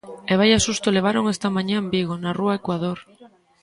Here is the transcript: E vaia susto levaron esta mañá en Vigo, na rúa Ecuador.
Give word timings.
E 0.31 0.33
vaia 0.39 0.59
susto 0.65 0.87
levaron 0.97 1.31
esta 1.33 1.53
mañá 1.55 1.75
en 1.79 1.87
Vigo, 1.93 2.13
na 2.23 2.31
rúa 2.39 2.57
Ecuador. 2.61 2.99